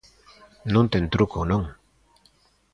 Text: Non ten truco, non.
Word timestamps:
Non 0.73 0.85
ten 0.93 1.05
truco, 1.13 1.39
non. 1.51 1.63